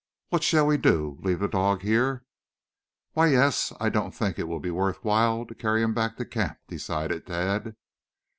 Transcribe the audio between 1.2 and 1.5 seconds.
leave the